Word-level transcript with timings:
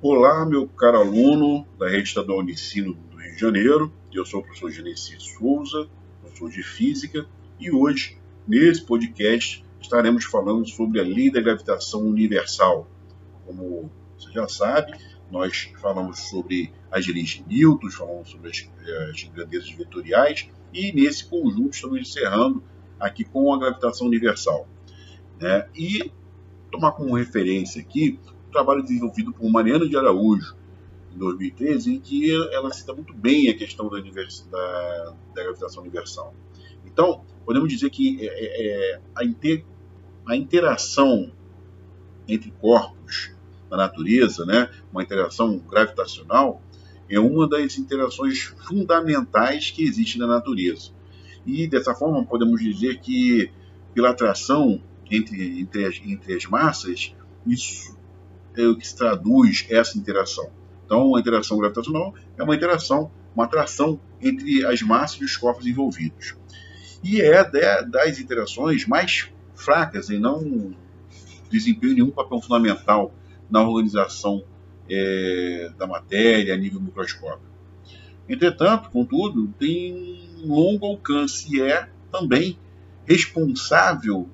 Olá, 0.00 0.46
meu 0.46 0.68
caro 0.68 0.98
aluno 0.98 1.66
da 1.76 1.88
Rede 1.88 2.06
Estadual 2.06 2.44
de 2.44 2.52
Ensino 2.52 2.94
do 2.94 3.16
Rio 3.16 3.34
de 3.34 3.40
Janeiro. 3.40 3.92
Eu 4.12 4.24
sou 4.24 4.38
o 4.38 4.42
professor 4.44 4.70
Genesi 4.70 5.16
Souza, 5.18 5.88
professor 6.20 6.50
de 6.50 6.62
Física, 6.62 7.26
e 7.58 7.72
hoje, 7.72 8.16
nesse 8.46 8.86
podcast, 8.86 9.64
estaremos 9.80 10.24
falando 10.24 10.68
sobre 10.68 11.00
a 11.00 11.02
Lei 11.02 11.32
da 11.32 11.40
Gravitação 11.40 12.02
Universal. 12.02 12.88
Como 13.44 13.90
você 14.16 14.30
já 14.30 14.46
sabe, 14.46 14.96
nós 15.32 15.68
falamos 15.80 16.20
sobre 16.28 16.72
as 16.92 17.04
leis 17.08 17.30
de 17.30 17.44
Newton, 17.48 17.90
falamos 17.90 18.30
sobre 18.30 18.50
as, 18.50 18.68
as 19.10 19.24
grandezas 19.24 19.70
vetoriais, 19.72 20.48
e 20.72 20.92
nesse 20.92 21.24
conjunto 21.24 21.74
estamos 21.74 21.98
encerrando 21.98 22.62
aqui 23.00 23.24
com 23.24 23.52
a 23.52 23.58
gravitação 23.58 24.06
universal. 24.06 24.68
Né? 25.40 25.68
E 25.74 26.12
tomar 26.70 26.92
como 26.92 27.16
referência 27.16 27.82
aqui 27.82 28.20
trabalho 28.50 28.82
desenvolvido 28.82 29.32
por 29.32 29.48
Mariana 29.50 29.88
de 29.88 29.96
Araújo, 29.96 30.56
em 31.14 31.18
2013, 31.18 31.94
em 31.94 32.00
que 32.00 32.30
ela 32.52 32.72
cita 32.72 32.92
muito 32.94 33.14
bem 33.14 33.48
a 33.48 33.56
questão 33.56 33.88
da, 33.88 33.98
da, 33.98 35.14
da 35.34 35.42
gravitação 35.42 35.82
universal. 35.82 36.34
Então, 36.84 37.24
podemos 37.44 37.68
dizer 37.68 37.90
que 37.90 38.18
é, 38.20 38.26
é, 38.26 38.92
é, 38.94 39.00
a, 39.14 39.24
inter, 39.24 39.64
a 40.26 40.36
interação 40.36 41.32
entre 42.26 42.50
corpos 42.60 43.32
na 43.70 43.76
natureza, 43.76 44.44
né, 44.44 44.70
uma 44.92 45.02
interação 45.02 45.58
gravitacional, 45.58 46.62
é 47.08 47.18
uma 47.18 47.48
das 47.48 47.78
interações 47.78 48.52
fundamentais 48.66 49.70
que 49.70 49.82
existe 49.82 50.18
na 50.18 50.26
natureza. 50.26 50.90
E 51.46 51.66
dessa 51.66 51.94
forma 51.94 52.24
podemos 52.24 52.60
dizer 52.60 53.00
que 53.00 53.50
pela 53.94 54.10
atração 54.10 54.82
entre, 55.10 55.60
entre, 55.60 55.86
as, 55.86 56.00
entre 56.04 56.34
as 56.34 56.44
massas, 56.44 57.14
isso 57.46 57.97
é 58.58 58.74
que 58.74 58.86
se 58.86 58.96
traduz 58.96 59.66
essa 59.70 59.96
interação. 59.96 60.50
Então, 60.84 61.14
a 61.14 61.20
interação 61.20 61.58
gravitacional 61.58 62.14
é 62.36 62.42
uma 62.42 62.56
interação, 62.56 63.10
uma 63.34 63.44
atração 63.44 64.00
entre 64.20 64.64
as 64.64 64.82
massas 64.82 65.20
e 65.20 65.24
os 65.24 65.36
corpos 65.36 65.66
envolvidos. 65.66 66.34
E 67.02 67.20
é 67.20 67.44
das 67.84 68.18
interações 68.18 68.86
mais 68.86 69.30
fracas 69.54 70.08
e 70.10 70.18
não 70.18 70.74
desempenham 71.50 71.94
nenhum 71.94 72.10
papel 72.10 72.40
fundamental 72.40 73.14
na 73.50 73.62
organização 73.62 74.42
é, 74.88 75.70
da 75.78 75.86
matéria 75.86 76.54
a 76.54 76.56
nível 76.56 76.80
microscópico. 76.80 77.48
Entretanto, 78.28 78.90
contudo, 78.90 79.48
tem 79.58 80.28
um 80.44 80.48
longo 80.54 80.86
alcance 80.86 81.56
e 81.56 81.62
é 81.62 81.88
também 82.12 82.58
responsável 83.06 84.28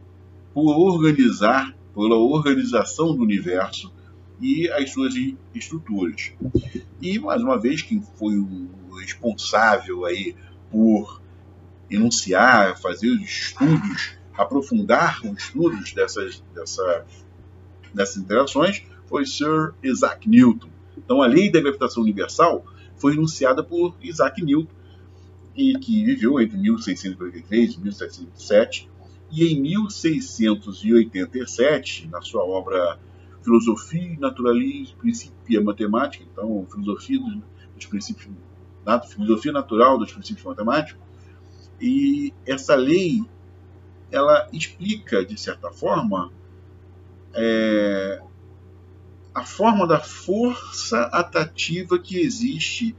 por 0.52 0.76
organizar, 0.76 1.74
pela 1.94 2.16
organização 2.16 3.14
do 3.14 3.22
universo 3.22 3.92
e 4.40 4.68
as 4.70 4.90
suas 4.90 5.14
estruturas. 5.54 6.32
E, 7.00 7.18
mais 7.18 7.42
uma 7.42 7.58
vez, 7.58 7.82
quem 7.82 8.02
foi 8.18 8.36
o 8.36 8.68
responsável 8.98 10.04
aí 10.04 10.34
por 10.70 11.20
enunciar, 11.90 12.80
fazer 12.80 13.10
os 13.10 13.22
estudos, 13.22 14.16
aprofundar 14.36 15.20
os 15.24 15.44
estudos 15.44 15.92
dessas, 15.92 16.42
dessa, 16.54 17.04
dessas 17.92 18.16
interações 18.16 18.82
foi 19.06 19.26
Sir 19.26 19.74
Isaac 19.82 20.28
Newton. 20.28 20.68
Então, 20.96 21.22
a 21.22 21.26
lei 21.26 21.50
da 21.50 21.60
gravitação 21.60 22.02
universal 22.02 22.64
foi 22.96 23.12
enunciada 23.12 23.62
por 23.62 23.94
Isaac 24.00 24.42
Newton, 24.42 24.72
e 25.56 25.78
que 25.78 26.04
viveu 26.04 26.40
entre 26.40 26.58
1643 26.58 27.74
e 27.74 27.80
1707, 27.80 28.90
e 29.30 29.46
em 29.46 29.60
1687, 29.60 32.08
na 32.08 32.20
sua 32.20 32.42
obra 32.44 32.98
Filosofia 33.44 34.14
e 34.14 34.18
Naturalismo, 34.18 34.96
Princípio 34.96 35.62
Matemática, 35.62 36.24
então, 36.24 36.66
filosofia 36.70 37.20
dos, 37.20 37.38
dos 37.74 37.86
princípios, 37.86 38.28
filosofia 39.12 39.52
natural 39.52 39.98
dos 39.98 40.10
princípios 40.10 40.44
matemáticos, 40.44 41.02
e 41.78 42.32
essa 42.46 42.74
lei, 42.74 43.22
ela 44.10 44.48
explica, 44.50 45.24
de 45.24 45.38
certa 45.38 45.70
forma, 45.70 46.32
é, 47.34 48.22
a 49.34 49.44
forma 49.44 49.86
da 49.86 50.00
força 50.00 51.02
atrativa 51.12 51.98
que 51.98 52.18
existe 52.18 52.96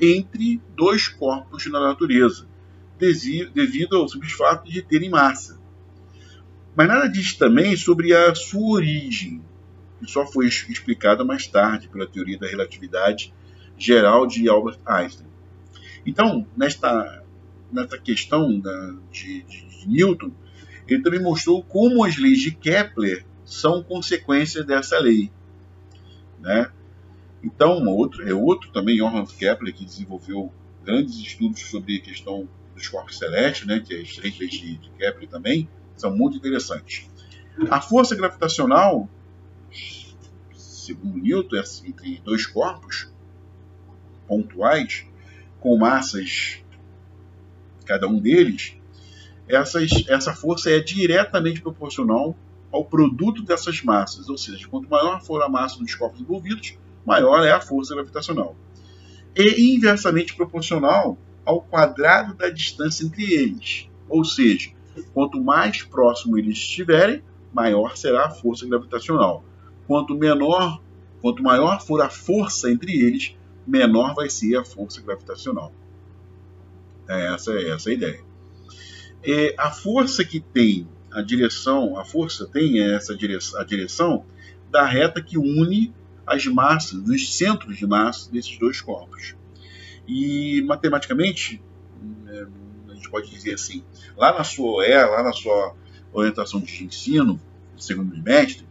entre 0.00 0.60
dois 0.74 1.06
corpos 1.06 1.66
na 1.66 1.78
natureza, 1.78 2.48
devido 2.98 3.96
ao 3.96 4.08
simples 4.08 4.32
fato 4.32 4.68
de 4.68 4.82
terem 4.82 5.10
massa. 5.10 5.60
Mas 6.74 6.88
nada 6.88 7.06
diz 7.08 7.34
também 7.34 7.76
sobre 7.76 8.12
a 8.12 8.34
sua 8.34 8.76
origem, 8.76 9.40
que 10.04 10.10
só 10.10 10.26
foi 10.26 10.46
explicada 10.46 11.24
mais 11.24 11.46
tarde 11.46 11.88
pela 11.88 12.06
teoria 12.06 12.38
da 12.38 12.46
relatividade 12.46 13.32
geral 13.76 14.26
de 14.26 14.48
Albert 14.48 14.78
Einstein. 14.86 15.26
Então, 16.06 16.46
nesta, 16.56 17.24
nesta 17.72 17.98
questão 17.98 18.58
da, 18.60 18.94
de, 19.10 19.42
de, 19.42 19.88
Newton, 19.88 20.30
ele 20.86 21.02
também 21.02 21.20
mostrou 21.20 21.62
como 21.62 22.04
as 22.04 22.16
leis 22.16 22.40
de 22.40 22.50
Kepler 22.50 23.24
são 23.44 23.82
consequências 23.82 24.64
dessa 24.64 24.98
lei. 24.98 25.30
Né? 26.40 26.70
Então, 27.42 27.86
outro, 27.86 28.26
é 28.28 28.34
outro 28.34 28.70
também, 28.70 28.98
Johann 28.98 29.26
Kepler, 29.26 29.74
que 29.74 29.84
desenvolveu 29.84 30.52
grandes 30.84 31.16
estudos 31.16 31.60
sobre 31.62 31.96
a 31.96 32.00
questão 32.00 32.48
dos 32.74 32.88
corpos 32.88 33.18
celestes, 33.18 33.66
né, 33.66 33.80
que 33.80 33.94
é 33.94 34.00
as 34.00 34.14
três 34.16 34.38
leis 34.38 34.52
de, 34.52 34.76
de 34.76 34.90
Kepler 34.90 35.28
também, 35.28 35.68
são 35.96 36.14
muito 36.14 36.36
interessantes. 36.36 37.08
A 37.70 37.80
força 37.80 38.16
gravitacional, 38.16 39.08
segundo 40.84 41.18
Newton, 41.18 41.56
é 41.56 41.62
entre 41.86 42.20
dois 42.24 42.46
corpos 42.46 43.08
pontuais, 44.26 45.06
com 45.60 45.76
massas 45.78 46.62
cada 47.84 48.08
um 48.08 48.18
deles, 48.18 48.76
essas, 49.46 49.90
essa 50.08 50.32
força 50.34 50.70
é 50.70 50.80
diretamente 50.80 51.60
proporcional 51.60 52.34
ao 52.72 52.84
produto 52.84 53.42
dessas 53.42 53.82
massas, 53.82 54.28
ou 54.28 54.38
seja, 54.38 54.66
quanto 54.68 54.88
maior 54.88 55.22
for 55.22 55.42
a 55.42 55.48
massa 55.48 55.78
dos 55.78 55.94
corpos 55.94 56.20
envolvidos, 56.20 56.76
maior 57.04 57.44
é 57.44 57.52
a 57.52 57.60
força 57.60 57.94
gravitacional. 57.94 58.56
E 59.36 59.74
inversamente 59.74 60.34
proporcional 60.34 61.18
ao 61.44 61.60
quadrado 61.60 62.34
da 62.34 62.48
distância 62.48 63.04
entre 63.04 63.32
eles, 63.32 63.88
ou 64.08 64.24
seja, 64.24 64.70
quanto 65.12 65.42
mais 65.42 65.82
próximo 65.82 66.38
eles 66.38 66.58
estiverem, 66.58 67.22
maior 67.52 67.96
será 67.96 68.26
a 68.26 68.30
força 68.30 68.66
gravitacional. 68.66 69.44
Quanto 69.86 70.14
menor, 70.14 70.80
quanto 71.20 71.42
maior 71.42 71.80
for 71.80 72.00
a 72.00 72.08
força 72.08 72.70
entre 72.70 72.92
eles, 73.00 73.36
menor 73.66 74.14
vai 74.14 74.28
ser 74.28 74.56
a 74.56 74.64
força 74.64 75.00
gravitacional. 75.00 75.72
É, 77.08 77.34
essa 77.34 77.52
é 77.52 77.70
essa 77.70 77.90
a 77.90 77.92
ideia. 77.92 78.20
É, 79.22 79.54
a 79.58 79.70
força 79.70 80.24
que 80.24 80.40
tem 80.40 80.88
a 81.10 81.22
direção, 81.22 81.98
a 81.98 82.04
força 82.04 82.46
tem 82.46 82.80
essa 82.80 83.16
direção, 83.16 83.60
a 83.60 83.64
direção 83.64 84.24
da 84.70 84.84
reta 84.84 85.22
que 85.22 85.38
une 85.38 85.94
as 86.26 86.46
massas, 86.46 87.08
os 87.08 87.36
centros 87.36 87.76
de 87.76 87.86
massa 87.86 88.30
desses 88.30 88.58
dois 88.58 88.80
corpos. 88.80 89.34
E 90.06 90.62
matematicamente, 90.62 91.62
né, 92.24 92.46
a 92.88 92.94
gente 92.94 93.10
pode 93.10 93.30
dizer 93.30 93.54
assim, 93.54 93.84
lá 94.16 94.36
na 94.36 94.44
sua 94.44 94.78
OE, 94.78 94.88
lá 94.88 95.22
na 95.22 95.32
sua 95.32 95.74
orientação 96.12 96.60
de 96.60 96.84
ensino, 96.84 97.40
segundo 97.76 98.10
bimestre, 98.10 98.66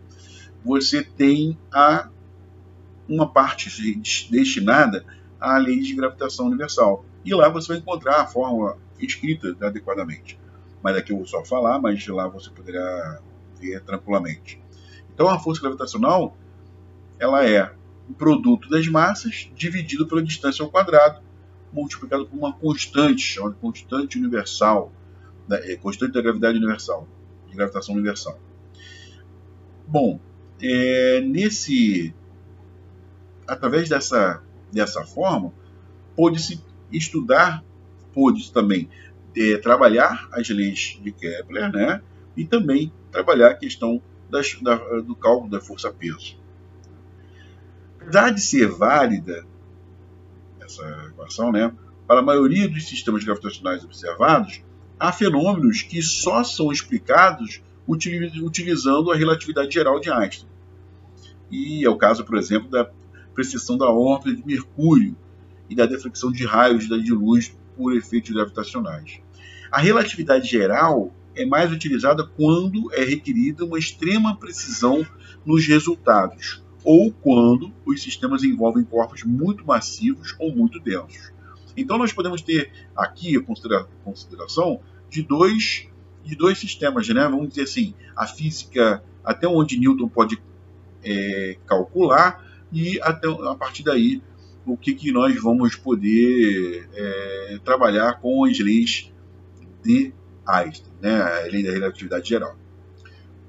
você 0.63 1.03
tem 1.03 1.57
a, 1.71 2.09
uma 3.07 3.27
parte 3.27 3.69
destinada 4.29 5.05
à 5.39 5.57
lei 5.57 5.79
de 5.81 5.93
gravitação 5.93 6.47
universal. 6.47 7.05
E 7.25 7.33
lá 7.33 7.49
você 7.49 7.69
vai 7.69 7.77
encontrar 7.77 8.21
a 8.21 8.27
fórmula 8.27 8.77
escrita 8.99 9.55
adequadamente 9.61 10.37
mas 10.83 10.97
aqui 10.97 11.13
eu 11.13 11.17
vou 11.17 11.25
só 11.25 11.43
falar, 11.45 11.79
mas 11.79 12.05
lá 12.07 12.27
você 12.27 12.49
poderá 12.49 13.21
ver 13.57 13.81
tranquilamente. 13.83 14.61
Então 15.13 15.29
a 15.29 15.39
força 15.39 15.61
gravitacional 15.61 16.35
ela 17.17 17.47
é 17.47 17.73
o 18.09 18.13
produto 18.13 18.69
das 18.69 18.85
massas 18.87 19.49
dividido 19.55 20.05
pela 20.05 20.21
distância 20.21 20.61
ao 20.61 20.69
quadrado, 20.69 21.21
multiplicado 21.71 22.27
por 22.27 22.37
uma 22.37 22.51
constante, 22.51 23.21
chamada 23.21 23.55
constante 23.61 24.17
universal, 24.17 24.91
é, 25.49 25.77
constante 25.77 26.11
da 26.11 26.21
gravidade 26.21 26.57
universal, 26.57 27.07
de 27.47 27.55
gravitação 27.55 27.95
universal. 27.95 28.37
Bom, 29.87 30.19
é, 30.61 31.21
nesse, 31.21 32.13
através 33.47 33.89
dessa, 33.89 34.41
dessa 34.71 35.03
forma, 35.03 35.51
pôde-se 36.15 36.63
estudar, 36.91 37.63
pôde 38.13 38.51
também 38.51 38.89
é, 39.35 39.57
trabalhar 39.57 40.27
as 40.31 40.47
leis 40.49 40.99
de 41.01 41.11
Kepler, 41.11 41.71
né? 41.71 42.01
E 42.35 42.45
também 42.45 42.91
trabalhar 43.11 43.51
a 43.51 43.55
questão 43.55 44.01
das, 44.29 44.55
da, 44.61 44.75
do 45.01 45.15
cálculo 45.15 45.49
da 45.49 45.61
força-peso. 45.61 46.37
Apesar 47.99 48.31
de 48.31 48.41
ser 48.41 48.67
válida 48.67 49.45
essa 50.59 51.07
equação, 51.09 51.51
né? 51.51 51.73
Para 52.07 52.19
a 52.19 52.23
maioria 52.23 52.67
dos 52.67 52.87
sistemas 52.87 53.23
gravitacionais 53.23 53.83
observados, 53.83 54.61
há 54.99 55.11
fenômenos 55.11 55.81
que 55.81 56.01
só 56.01 56.43
são 56.43 56.71
explicados 56.71 57.61
utilizando 57.87 59.11
a 59.11 59.15
relatividade 59.15 59.73
geral 59.73 59.99
de 59.99 60.09
Einstein. 60.09 60.47
E 61.51 61.85
é 61.85 61.89
o 61.89 61.97
caso, 61.97 62.23
por 62.23 62.37
exemplo, 62.37 62.69
da 62.69 62.89
precessão 63.33 63.77
da 63.77 63.89
órbita 63.89 64.35
de 64.35 64.45
Mercúrio 64.45 65.15
e 65.69 65.75
da 65.75 65.85
deflexão 65.85 66.31
de 66.31 66.45
raios 66.45 66.87
de 66.87 67.11
luz 67.11 67.55
por 67.75 67.95
efeitos 67.95 68.31
gravitacionais. 68.31 69.19
A 69.71 69.79
relatividade 69.79 70.49
geral 70.49 71.13
é 71.35 71.45
mais 71.45 71.71
utilizada 71.71 72.25
quando 72.25 72.93
é 72.93 73.03
requerida 73.03 73.65
uma 73.65 73.79
extrema 73.79 74.37
precisão 74.37 75.05
nos 75.45 75.65
resultados, 75.65 76.63
ou 76.83 77.11
quando 77.11 77.73
os 77.85 78.01
sistemas 78.01 78.43
envolvem 78.43 78.83
corpos 78.83 79.23
muito 79.23 79.65
massivos 79.65 80.35
ou 80.39 80.55
muito 80.55 80.79
densos. 80.79 81.31
Então 81.75 81.97
nós 81.97 82.13
podemos 82.13 82.41
ter 82.41 82.71
aqui 82.95 83.35
a 83.35 83.41
consideração 83.41 84.79
de 85.09 85.23
dois, 85.23 85.87
de 86.23 86.35
dois 86.35 86.57
sistemas, 86.57 87.07
né? 87.09 87.23
vamos 87.23 87.49
dizer 87.49 87.63
assim, 87.63 87.93
a 88.15 88.25
física 88.25 89.03
até 89.23 89.47
onde 89.47 89.79
Newton 89.79 90.07
pode 90.07 90.41
é, 91.03 91.57
calcular 91.65 92.43
e 92.71 92.99
até, 93.01 93.27
a 93.27 93.55
partir 93.55 93.83
daí 93.83 94.21
o 94.65 94.77
que, 94.77 94.93
que 94.93 95.11
nós 95.11 95.35
vamos 95.41 95.75
poder 95.75 96.87
é, 96.93 97.59
trabalhar 97.63 98.19
com 98.19 98.45
as 98.45 98.57
leis 98.59 99.11
de 99.83 100.13
Einstein, 100.45 100.91
né? 101.01 101.21
a 101.21 101.41
lei 101.43 101.63
da 101.63 101.71
relatividade 101.71 102.29
geral. 102.29 102.55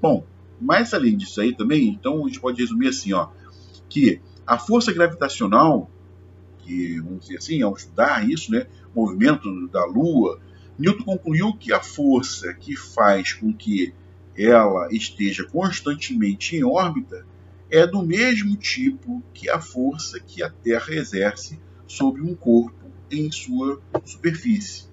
Bom, 0.01 0.25
mas 0.59 0.93
além 0.93 1.15
disso 1.15 1.39
aí 1.41 1.55
também, 1.55 1.89
então 1.89 2.25
a 2.25 2.27
gente 2.27 2.39
pode 2.39 2.61
resumir 2.61 2.89
assim, 2.89 3.13
ó, 3.13 3.29
que 3.89 4.19
a 4.45 4.57
força 4.57 4.91
gravitacional, 4.91 5.89
que 6.59 6.99
vamos 6.99 7.21
dizer 7.21 7.37
assim, 7.37 7.61
ao 7.61 7.73
estudar 7.73 8.29
isso, 8.29 8.51
né, 8.51 8.67
movimento 8.93 9.67
da 9.67 9.85
Lua, 9.85 10.39
Newton 10.77 11.03
concluiu 11.03 11.53
que 11.53 11.71
a 11.71 11.81
força 11.81 12.53
que 12.53 12.75
faz 12.75 13.33
com 13.33 13.53
que 13.53 13.93
ela 14.37 14.89
esteja 14.91 15.45
constantemente 15.45 16.55
em 16.55 16.63
órbita 16.63 17.25
é 17.69 17.87
do 17.87 18.03
mesmo 18.03 18.55
tipo 18.57 19.23
que 19.33 19.49
a 19.49 19.59
força 19.59 20.19
que 20.19 20.43
a 20.43 20.49
Terra 20.49 20.93
exerce 20.93 21.59
sobre 21.87 22.21
um 22.21 22.35
corpo 22.35 22.91
em 23.09 23.31
sua 23.31 23.81
superfície. 24.03 24.85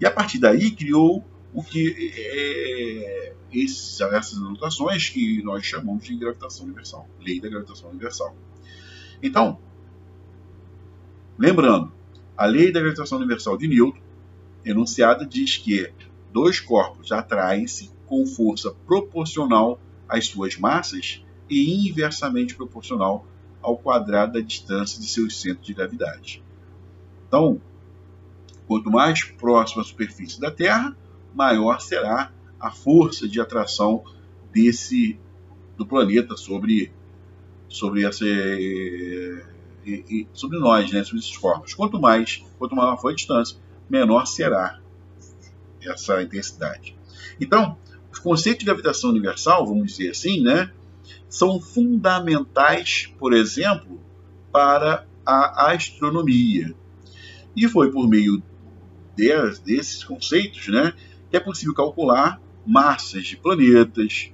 E 0.00 0.06
a 0.06 0.10
partir 0.10 0.38
daí 0.38 0.70
criou 0.70 1.24
o 1.52 1.62
que 1.62 2.12
é, 2.16 3.34
essas 3.52 4.38
anotações 4.38 5.08
que 5.08 5.42
nós 5.42 5.64
chamamos 5.64 6.04
de 6.04 6.16
gravitação 6.16 6.64
universal, 6.64 7.08
lei 7.20 7.40
da 7.40 7.48
gravitação 7.48 7.90
universal. 7.90 8.34
Então, 9.22 9.58
lembrando, 11.38 11.92
a 12.36 12.46
lei 12.46 12.72
da 12.72 12.80
gravitação 12.80 13.18
universal 13.18 13.58
de 13.58 13.68
Newton, 13.68 14.00
enunciada, 14.64 15.26
diz 15.26 15.56
que 15.56 15.92
dois 16.32 16.60
corpos 16.60 17.12
atraem-se 17.12 17.90
com 18.06 18.26
força 18.26 18.72
proporcional 18.86 19.80
às 20.08 20.26
suas 20.26 20.56
massas 20.56 21.24
e 21.48 21.88
inversamente 21.88 22.54
proporcional 22.54 23.26
ao 23.62 23.76
quadrado 23.76 24.34
da 24.34 24.40
distância 24.40 25.00
de 25.00 25.06
seus 25.06 25.40
centros 25.40 25.66
de 25.66 25.74
gravidade. 25.74 26.42
Então, 27.26 27.60
quanto 28.66 28.90
mais 28.90 29.24
próximo 29.24 29.82
à 29.82 29.84
superfície 29.84 30.40
da 30.40 30.50
Terra, 30.50 30.96
maior 31.34 31.80
será 31.80 32.32
a 32.58 32.70
força 32.70 33.28
de 33.28 33.40
atração 33.40 34.04
desse 34.52 35.18
do 35.76 35.86
planeta 35.86 36.36
sobre 36.36 36.92
sobre 37.68 38.04
essa 38.04 38.24
sobre 40.34 40.58
nós, 40.58 40.90
né, 40.92 41.02
sobre 41.04 41.20
esses 41.20 41.36
corpos. 41.36 41.72
Quanto 41.74 42.00
mais, 42.00 42.44
quanto 42.58 42.74
maior 42.74 43.00
for 43.00 43.12
a 43.12 43.14
distância, 43.14 43.56
menor 43.90 44.26
será 44.26 44.78
essa 45.82 46.22
intensidade. 46.22 46.96
Então, 47.40 47.76
os 48.12 48.18
conceitos 48.18 48.60
de 48.60 48.66
gravitação 48.66 49.10
universal, 49.10 49.66
vamos 49.66 49.92
dizer 49.92 50.10
assim, 50.10 50.42
né, 50.42 50.70
são 51.28 51.60
fundamentais, 51.60 53.12
por 53.18 53.32
exemplo, 53.32 54.00
para 54.52 55.06
a 55.24 55.72
astronomia. 55.72 56.74
E 57.54 57.68
foi 57.68 57.90
por 57.90 58.08
meio 58.08 58.42
de, 59.16 59.28
desses 59.64 60.04
conceitos 60.04 60.68
né, 60.68 60.92
que 61.30 61.36
é 61.36 61.40
possível 61.40 61.74
calcular 61.74 62.40
massas 62.66 63.26
de 63.26 63.36
planetas, 63.36 64.30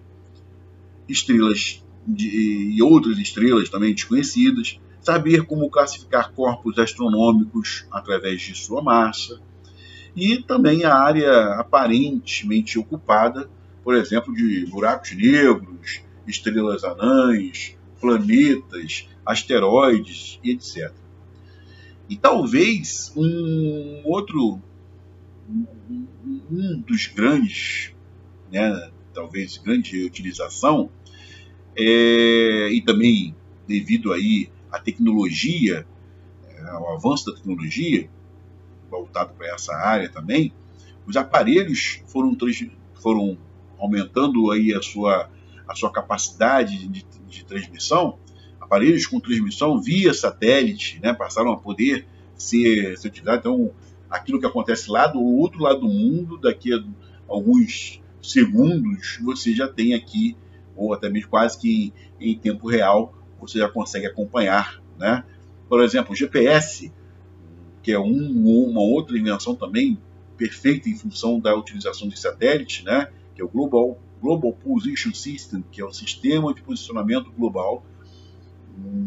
estrelas 1.08 1.82
de, 2.06 2.74
e 2.74 2.82
outras 2.82 3.18
estrelas 3.18 3.68
também 3.68 3.94
desconhecidas, 3.94 4.78
saber 5.06 5.44
como 5.44 5.70
classificar 5.70 6.32
corpos 6.32 6.76
astronômicos 6.80 7.86
através 7.92 8.42
de 8.42 8.56
sua 8.56 8.82
massa, 8.82 9.40
e 10.16 10.42
também 10.42 10.84
a 10.84 10.92
área 10.92 11.54
aparentemente 11.60 12.76
ocupada, 12.76 13.48
por 13.84 13.94
exemplo, 13.94 14.34
de 14.34 14.66
buracos 14.66 15.12
negros, 15.12 16.00
estrelas 16.26 16.82
anãs, 16.82 17.76
planetas, 18.00 19.08
asteroides 19.24 20.40
e 20.42 20.50
etc. 20.50 20.92
E 22.08 22.16
talvez 22.16 23.12
um 23.16 24.02
outro 24.04 24.60
um 26.50 26.80
dos 26.80 27.06
grandes, 27.06 27.92
né, 28.50 28.90
talvez 29.14 29.56
grande 29.58 30.04
utilização, 30.04 30.90
é, 31.76 32.70
e 32.72 32.82
também 32.82 33.36
devido 33.68 34.12
aí 34.12 34.48
à 34.76 34.80
tecnologia, 34.80 35.86
é, 36.48 36.68
ao 36.68 36.94
avanço 36.94 37.26
da 37.26 37.36
tecnologia, 37.36 38.08
voltado 38.90 39.34
para 39.34 39.48
essa 39.48 39.74
área 39.74 40.08
também, 40.08 40.52
os 41.06 41.16
aparelhos 41.16 42.02
foram, 42.06 42.36
foram 42.94 43.38
aumentando 43.78 44.50
aí 44.50 44.74
a 44.74 44.82
sua, 44.82 45.30
a 45.66 45.74
sua 45.74 45.90
capacidade 45.90 46.86
de, 46.88 47.04
de 47.28 47.44
transmissão, 47.44 48.18
aparelhos 48.60 49.06
com 49.06 49.20
transmissão 49.20 49.80
via 49.80 50.12
satélite 50.12 51.00
né, 51.00 51.12
passaram 51.12 51.52
a 51.52 51.56
poder 51.56 52.06
ser, 52.36 52.98
ser 52.98 53.08
utilizados. 53.08 53.40
Então, 53.40 53.70
aquilo 54.10 54.40
que 54.40 54.46
acontece 54.46 54.90
lá 54.90 55.06
do 55.06 55.20
outro 55.20 55.62
lado 55.62 55.80
do 55.80 55.88
mundo, 55.88 56.38
daqui 56.38 56.72
a 56.72 56.82
alguns 57.28 58.00
segundos, 58.22 59.18
você 59.22 59.54
já 59.54 59.68
tem 59.68 59.94
aqui, 59.94 60.36
ou 60.74 60.92
até 60.92 61.08
mesmo 61.08 61.30
quase 61.30 61.58
que 61.58 61.92
em 62.20 62.36
tempo 62.36 62.68
real, 62.68 63.14
você 63.40 63.58
já 63.58 63.68
consegue 63.68 64.06
acompanhar. 64.06 64.80
Né? 64.98 65.24
Por 65.68 65.82
exemplo, 65.82 66.12
o 66.12 66.16
GPS, 66.16 66.92
que 67.82 67.92
é 67.92 67.98
um, 67.98 68.68
uma 68.68 68.80
outra 68.80 69.16
invenção 69.18 69.54
também 69.54 69.98
perfeita 70.36 70.88
em 70.88 70.96
função 70.96 71.40
da 71.40 71.54
utilização 71.54 72.08
de 72.08 72.18
satélite, 72.18 72.84
né? 72.84 73.08
que 73.34 73.40
é 73.40 73.44
o 73.44 73.48
Global, 73.48 73.98
Global 74.20 74.52
Position 74.52 75.12
System, 75.12 75.64
que 75.70 75.80
é 75.80 75.84
o 75.84 75.92
sistema 75.92 76.52
de 76.54 76.62
posicionamento 76.62 77.30
global, 77.32 77.84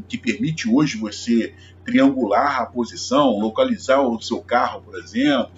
que 0.08 0.18
permite 0.18 0.68
hoje 0.68 0.98
você 0.98 1.54
triangular 1.86 2.62
a 2.62 2.66
posição, 2.66 3.38
localizar 3.40 4.02
o 4.02 4.20
seu 4.20 4.42
carro, 4.42 4.82
por 4.82 4.98
exemplo. 4.98 5.52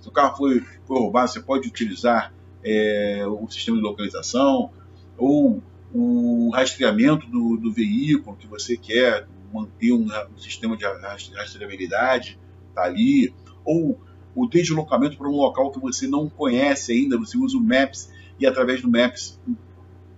Se 0.00 0.08
o 0.08 0.10
carro 0.10 0.36
foi, 0.36 0.60
foi 0.86 0.98
roubado, 0.98 1.30
você 1.30 1.40
pode 1.40 1.68
utilizar 1.68 2.32
é, 2.64 3.24
o 3.26 3.48
sistema 3.48 3.76
de 3.76 3.82
localização 3.82 4.70
ou 5.16 5.62
o 5.92 6.50
rastreamento 6.50 7.26
do, 7.26 7.56
do 7.56 7.72
veículo 7.72 8.36
que 8.36 8.46
você 8.46 8.76
quer 8.76 9.26
manter 9.52 9.92
um, 9.92 10.06
um 10.34 10.38
sistema 10.38 10.76
de 10.76 10.84
rastreabilidade 10.84 12.38
está 12.68 12.82
ali 12.84 13.32
ou 13.64 13.98
o 14.34 14.46
deslocamento 14.46 15.16
para 15.16 15.28
um 15.28 15.36
local 15.36 15.70
que 15.72 15.80
você 15.80 16.06
não 16.06 16.28
conhece 16.28 16.92
ainda, 16.92 17.18
você 17.18 17.36
usa 17.36 17.56
o 17.56 17.60
Maps 17.60 18.12
e 18.38 18.46
através 18.46 18.80
do 18.82 18.90
Maps 18.90 19.40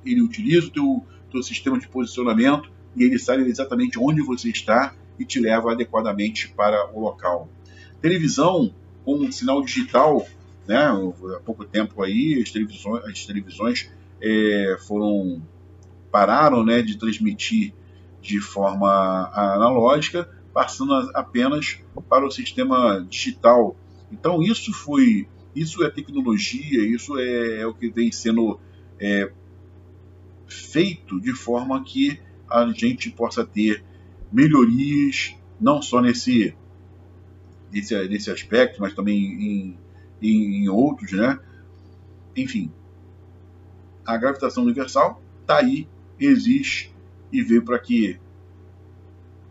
ele 0.04 0.20
utiliza 0.20 0.66
o 0.66 0.70
teu, 0.70 1.04
teu 1.30 1.42
sistema 1.42 1.78
de 1.78 1.88
posicionamento 1.88 2.70
e 2.96 3.04
ele 3.04 3.18
sabe 3.18 3.44
exatamente 3.44 3.98
onde 3.98 4.20
você 4.20 4.50
está 4.50 4.94
e 5.18 5.24
te 5.24 5.38
leva 5.38 5.72
adequadamente 5.72 6.48
para 6.48 6.90
o 6.92 7.00
local. 7.00 7.48
Televisão 8.00 8.74
com 9.04 9.14
um 9.14 9.32
sinal 9.32 9.62
digital, 9.62 10.26
né? 10.66 10.86
Há 11.36 11.40
pouco 11.40 11.64
tempo 11.64 12.02
aí 12.02 12.40
as 12.42 12.50
televisões, 12.50 13.04
as 13.04 13.24
televisões 13.24 13.90
é, 14.20 14.76
foram 14.86 15.42
pararam, 16.10 16.64
né, 16.64 16.82
de 16.82 16.98
transmitir 16.98 17.72
de 18.20 18.40
forma 18.40 19.30
analógica, 19.32 20.28
passando 20.52 20.92
apenas 21.14 21.78
para 22.08 22.26
o 22.26 22.30
sistema 22.30 23.04
digital. 23.08 23.76
Então 24.12 24.42
isso 24.42 24.72
foi, 24.72 25.28
isso 25.54 25.82
é 25.84 25.90
tecnologia, 25.90 26.84
isso 26.84 27.18
é, 27.18 27.60
é 27.60 27.66
o 27.66 27.74
que 27.74 27.88
vem 27.88 28.12
sendo 28.12 28.58
é, 28.98 29.30
feito 30.46 31.20
de 31.20 31.32
forma 31.32 31.82
que 31.82 32.20
a 32.48 32.66
gente 32.72 33.10
possa 33.10 33.44
ter 33.44 33.84
melhorias, 34.32 35.34
não 35.60 35.80
só 35.80 36.00
nesse, 36.00 36.54
nesse, 37.72 37.96
nesse 38.08 38.30
aspecto, 38.30 38.80
mas 38.80 38.92
também 38.94 39.18
em, 39.18 39.78
em, 40.20 40.64
em 40.64 40.68
outros, 40.68 41.12
né? 41.12 41.38
Enfim, 42.36 42.70
a 44.04 44.16
gravitação 44.16 44.64
universal 44.64 45.22
está 45.40 45.58
aí, 45.58 45.88
existe 46.26 46.94
e 47.32 47.42
veio 47.42 47.64
para 47.64 47.78
que 47.78 48.18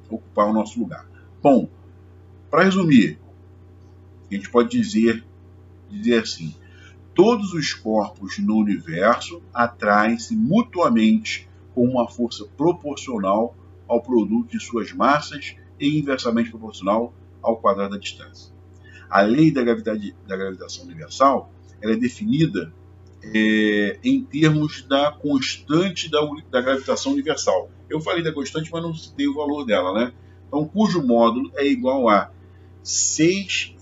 ocupar 0.09 0.47
o 0.47 0.53
nosso 0.53 0.79
lugar. 0.79 1.07
Bom, 1.41 1.69
para 2.49 2.63
resumir, 2.63 3.19
a 4.29 4.33
gente 4.33 4.49
pode 4.49 4.69
dizer, 4.69 5.23
dizer 5.89 6.23
assim: 6.23 6.55
todos 7.13 7.53
os 7.53 7.73
corpos 7.73 8.37
no 8.39 8.57
universo 8.57 9.41
atraem-se 9.53 10.35
mutuamente 10.35 11.47
com 11.73 11.85
uma 11.85 12.07
força 12.07 12.45
proporcional 12.57 13.55
ao 13.87 14.01
produto 14.01 14.51
de 14.51 14.63
suas 14.63 14.91
massas 14.91 15.55
e 15.79 15.99
inversamente 15.99 16.49
proporcional 16.49 17.13
ao 17.41 17.57
quadrado 17.57 17.91
da 17.91 17.97
distância. 17.97 18.53
A 19.09 19.21
lei 19.21 19.51
da, 19.51 19.63
gravidade, 19.63 20.15
da 20.27 20.37
gravitação 20.37 20.85
universal 20.85 21.51
ela 21.81 21.93
é 21.93 21.97
definida 21.97 22.73
é, 23.23 23.99
em 24.03 24.23
termos 24.23 24.83
da 24.83 25.11
constante 25.11 26.09
da, 26.09 26.19
da, 26.49 26.61
gravitação 26.61 27.13
universal. 27.13 27.69
Eu 27.89 27.99
falei 27.99 28.23
da 28.23 28.31
constante, 28.31 28.71
mas 28.71 28.81
não 28.81 28.93
citei 28.93 29.27
o 29.27 29.35
valor 29.35 29.65
dela, 29.65 29.93
né? 29.93 30.13
Então, 30.47 30.65
cujo 30.65 31.03
módulo 31.03 31.51
é 31.55 31.65
igual 31.65 32.09
a 32.09 32.31
6, 32.81 33.75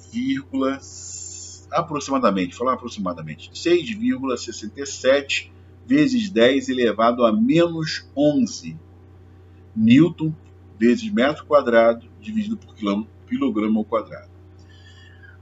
aproximadamente, 1.72 2.56
falar 2.56 2.74
aproximadamente, 2.74 3.52
6,67 3.52 5.52
vezes 5.86 6.30
10 6.30 6.70
elevado 6.70 7.26
a 7.26 7.32
menos 7.32 8.10
11 8.16 8.78
Newton 9.76 10.34
vezes 10.78 11.12
metro 11.12 11.46
quadrado 11.46 12.08
dividido 12.20 12.58
por 12.58 12.76
quilograma 13.28 13.80
ao 13.80 13.86
quadrado. 13.86 14.30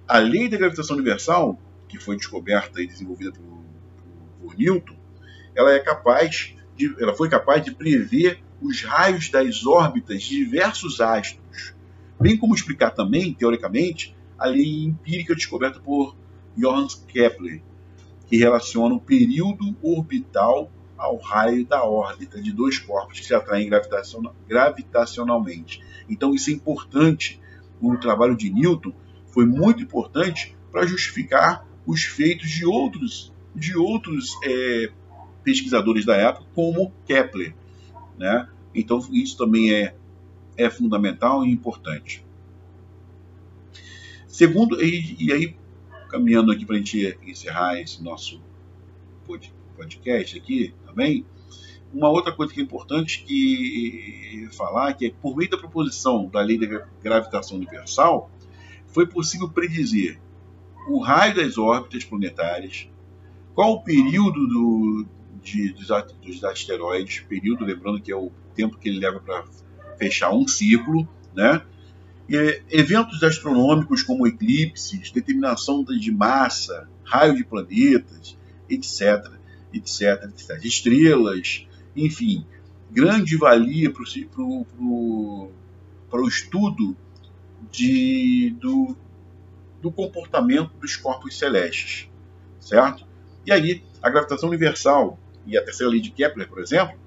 A 0.07 0.19
lei 0.19 0.47
da 0.47 0.57
gravitação 0.57 0.95
universal, 0.95 1.59
que 1.87 1.97
foi 1.97 2.15
descoberta 2.15 2.81
e 2.81 2.87
desenvolvida 2.87 3.31
por, 3.31 3.64
por, 4.45 4.57
Newton, 4.57 4.95
ela 5.55 5.73
é 5.73 5.79
capaz 5.79 6.55
de, 6.75 6.95
ela 6.99 7.13
foi 7.13 7.29
capaz 7.29 7.63
de 7.63 7.73
prever 7.73 8.39
os 8.61 8.83
raios 8.83 9.29
das 9.29 9.65
órbitas 9.65 10.23
de 10.23 10.37
diversos 10.37 11.01
astros, 11.01 11.73
bem 12.19 12.37
como 12.37 12.53
explicar 12.53 12.91
também, 12.91 13.33
teoricamente, 13.33 14.15
a 14.37 14.45
lei 14.47 14.83
empírica 14.83 15.33
descoberta 15.35 15.79
por 15.79 16.15
Johannes 16.55 16.95
Kepler, 17.07 17.61
que 18.27 18.37
relaciona 18.37 18.95
o 18.95 18.99
período 18.99 19.75
orbital 19.81 20.71
ao 20.97 21.17
raio 21.17 21.65
da 21.65 21.83
órbita 21.83 22.41
de 22.41 22.51
dois 22.51 22.79
corpos 22.79 23.19
que 23.19 23.25
se 23.25 23.35
atraem 23.35 23.69
gravitacionalmente. 24.47 25.81
Então 26.09 26.33
isso 26.33 26.49
é 26.49 26.53
importante. 26.53 27.39
O 27.81 27.97
trabalho 27.97 28.35
de 28.35 28.49
Newton 28.49 28.93
foi 29.27 29.45
muito 29.45 29.83
importante 29.83 30.55
para 30.71 30.87
justificar 30.87 31.67
os 31.85 32.03
feitos 32.03 32.49
de 32.49 32.65
outros, 32.65 33.33
de 33.55 33.77
outros 33.77 34.37
é, 34.43 34.91
pesquisadores 35.43 36.05
da 36.05 36.15
época, 36.15 36.45
como 36.53 36.91
Kepler. 37.05 37.55
Né? 38.17 38.47
Então 38.73 38.99
isso 39.11 39.37
também 39.37 39.73
é, 39.73 39.95
é 40.57 40.69
fundamental 40.69 41.45
e 41.45 41.51
importante. 41.51 42.25
Segundo, 44.27 44.81
e, 44.83 45.15
e 45.19 45.31
aí 45.31 45.55
caminhando 46.09 46.51
aqui 46.51 46.65
para 46.65 46.75
a 46.75 46.77
gente 46.77 47.17
encerrar 47.23 47.79
esse 47.79 48.03
nosso 48.03 48.41
podcast 49.75 50.37
aqui 50.37 50.73
também, 50.85 51.25
uma 51.93 52.09
outra 52.09 52.31
coisa 52.31 52.53
que 52.53 52.59
é 52.59 52.63
importante 52.63 53.23
que 53.23 54.47
falar 54.51 54.93
que 54.93 55.07
é 55.07 55.11
por 55.21 55.35
meio 55.35 55.49
da 55.49 55.57
proposição 55.57 56.27
da 56.27 56.41
lei 56.41 56.57
da 56.57 56.85
gravitação 57.01 57.57
universal, 57.57 58.29
foi 58.87 59.07
possível 59.07 59.49
predizer 59.49 60.19
o 60.87 60.99
raio 60.99 61.35
das 61.35 61.57
órbitas 61.57 62.03
planetárias, 62.03 62.87
qual 63.55 63.71
o 63.71 63.81
período 63.81 64.45
do, 64.47 65.05
de, 65.41 65.71
dos, 65.71 65.87
dos 66.21 66.43
asteroides, 66.43 67.21
período, 67.21 67.63
lembrando 67.63 68.01
que 68.01 68.11
é 68.11 68.15
o 68.15 68.29
tempo 68.53 68.77
que 68.77 68.89
ele 68.89 68.99
leva 68.99 69.19
para 69.19 69.45
fechar 69.97 70.31
um 70.31 70.45
ciclo, 70.45 71.07
né? 71.33 71.61
É, 72.29 72.61
eventos 72.69 73.23
astronômicos 73.23 74.03
como 74.03 74.27
eclipses, 74.27 75.11
determinação 75.11 75.83
de 75.83 76.11
massa, 76.11 76.89
raio 77.03 77.35
de 77.35 77.45
planetas, 77.45 78.35
etc, 78.67 79.31
etc, 79.71 80.23
etc. 80.23 80.65
Estrelas, 80.65 81.67
enfim, 81.95 82.45
grande 82.91 83.37
valia 83.37 83.91
para 83.91 84.01
o 86.21 86.27
estudo 86.27 86.97
de, 87.71 88.55
do, 88.59 88.97
do 89.81 89.91
comportamento 89.91 90.71
dos 90.77 90.95
corpos 90.95 91.37
celestes, 91.37 92.09
certo? 92.59 93.05
E 93.45 93.51
aí, 93.51 93.83
a 94.01 94.09
gravitação 94.09 94.49
universal 94.49 95.19
e 95.45 95.57
a 95.57 95.63
terceira 95.63 95.91
lei 95.91 96.01
de 96.01 96.11
Kepler, 96.11 96.47
por 96.47 96.59
exemplo, 96.59 96.97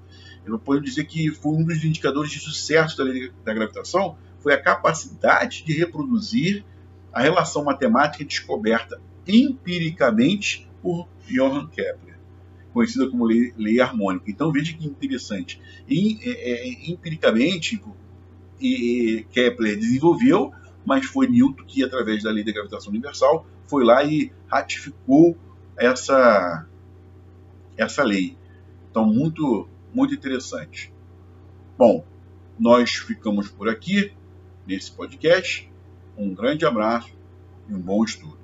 eu 0.45 0.57
posso 0.57 0.81
dizer 0.81 1.05
que 1.05 1.31
foi 1.31 1.53
um 1.53 1.63
dos 1.63 1.83
indicadores 1.83 2.31
de 2.31 2.39
sucesso 2.39 2.97
da 2.97 3.03
lei 3.03 3.31
da 3.43 3.53
gravitação, 3.53 4.17
foi 4.39 4.53
a 4.53 4.61
capacidade 4.61 5.63
de 5.63 5.73
reproduzir 5.73 6.63
a 7.11 7.21
relação 7.21 7.63
matemática 7.63 8.23
descoberta 8.23 9.01
empiricamente 9.27 10.67
por 10.81 11.07
Johann 11.27 11.67
Kepler, 11.67 12.17
conhecida 12.73 13.09
como 13.09 13.25
lei, 13.25 13.53
lei 13.57 13.81
harmônica. 13.81 14.25
Então 14.29 14.51
veja 14.51 14.73
que 14.73 14.87
interessante. 14.87 15.61
E, 15.87 16.17
é, 16.23 16.51
é, 16.51 16.89
empiricamente, 16.89 17.81
e, 18.61 19.25
Kepler 19.31 19.77
desenvolveu, 19.77 20.53
mas 20.85 21.05
foi 21.05 21.27
Newton 21.27 21.63
que, 21.65 21.83
através 21.83 22.23
da 22.23 22.31
lei 22.31 22.43
da 22.43 22.51
gravitação 22.51 22.91
universal, 22.91 23.45
foi 23.67 23.83
lá 23.83 24.03
e 24.03 24.31
ratificou 24.47 25.37
essa, 25.79 26.67
essa 27.77 28.03
lei. 28.03 28.37
Então, 28.89 29.05
muito, 29.05 29.67
muito 29.93 30.13
interessante. 30.13 30.93
Bom, 31.77 32.05
nós 32.59 32.91
ficamos 32.91 33.47
por 33.49 33.69
aqui 33.69 34.13
nesse 34.67 34.91
podcast. 34.91 35.71
Um 36.17 36.33
grande 36.33 36.65
abraço 36.65 37.11
e 37.67 37.73
um 37.73 37.79
bom 37.79 38.03
estudo. 38.03 38.37